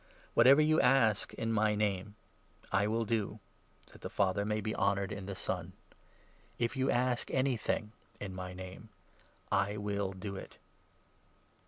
[0.33, 2.15] Whatever you ask, in my Name,
[2.71, 3.39] 13 Twill do,
[3.93, 5.73] that the Father may he honoured in the Son.
[6.57, 8.89] If 14 you ask anything, in my Name,
[9.51, 10.57] I will do it.